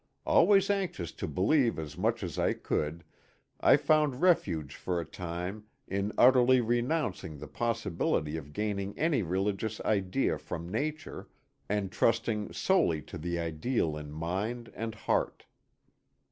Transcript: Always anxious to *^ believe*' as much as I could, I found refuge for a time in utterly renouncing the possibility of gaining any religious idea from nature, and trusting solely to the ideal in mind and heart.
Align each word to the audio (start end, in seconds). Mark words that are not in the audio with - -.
Always 0.25 0.71
anxious 0.71 1.11
to 1.11 1.27
*^ 1.27 1.31
believe*' 1.31 1.77
as 1.77 1.95
much 1.95 2.23
as 2.23 2.39
I 2.39 2.53
could, 2.53 3.03
I 3.59 3.77
found 3.77 4.19
refuge 4.23 4.73
for 4.73 4.99
a 4.99 5.05
time 5.05 5.65
in 5.87 6.11
utterly 6.17 6.59
renouncing 6.59 7.37
the 7.37 7.47
possibility 7.47 8.35
of 8.35 8.51
gaining 8.51 8.97
any 8.97 9.21
religious 9.21 9.79
idea 9.81 10.39
from 10.39 10.71
nature, 10.71 11.27
and 11.69 11.91
trusting 11.91 12.51
solely 12.51 13.03
to 13.03 13.19
the 13.19 13.37
ideal 13.37 13.95
in 13.95 14.11
mind 14.11 14.71
and 14.75 14.95
heart. 14.95 15.45